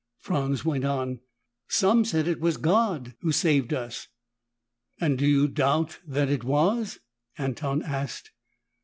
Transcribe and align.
Franz 0.19 0.65
went 0.65 0.83
on, 0.83 1.19
"Some 1.67 2.05
said 2.05 2.27
it 2.27 2.39
was 2.39 2.57
God 2.57 3.13
Who 3.21 3.31
saved 3.31 3.71
us." 3.71 4.07
"And 4.99 5.15
do 5.15 5.27
you 5.27 5.47
doubt 5.47 5.99
that 6.07 6.27
it 6.27 6.43
was?" 6.43 6.97
Anton 7.37 7.83
asked. 7.83 8.31